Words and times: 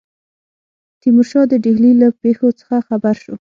تیمورشاه 1.01 1.45
د 1.51 1.53
ډهلي 1.63 1.91
له 2.01 2.07
پیښو 2.21 2.47
څخه 2.59 2.75
خبر 2.87 3.15
شو. 3.23 3.29